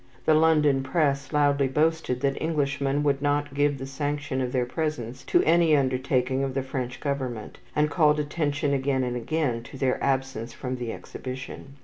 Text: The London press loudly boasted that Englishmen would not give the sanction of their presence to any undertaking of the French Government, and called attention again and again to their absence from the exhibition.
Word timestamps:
The 0.25 0.33
London 0.33 0.81
press 0.81 1.31
loudly 1.31 1.67
boasted 1.67 2.21
that 2.21 2.35
Englishmen 2.41 3.03
would 3.03 3.21
not 3.21 3.53
give 3.53 3.77
the 3.77 3.85
sanction 3.85 4.41
of 4.41 4.51
their 4.51 4.65
presence 4.65 5.23
to 5.25 5.43
any 5.43 5.75
undertaking 5.77 6.43
of 6.43 6.55
the 6.55 6.63
French 6.63 6.99
Government, 6.99 7.59
and 7.75 7.91
called 7.91 8.19
attention 8.19 8.73
again 8.73 9.03
and 9.03 9.15
again 9.15 9.61
to 9.61 9.77
their 9.77 10.03
absence 10.03 10.53
from 10.53 10.77
the 10.77 10.91
exhibition. 10.91 11.75